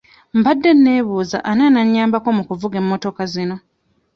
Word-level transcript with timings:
Mbadde 0.39 0.71
neebuuza 0.83 1.37
ani 1.49 1.63
anannyambako 1.69 2.29
mu 2.37 2.43
kuvuga 2.49 2.75
emmotoka 2.81 3.23
zino? 3.33 3.55